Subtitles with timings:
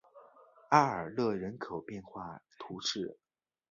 [0.69, 3.19] 阿尔勒人口变化图示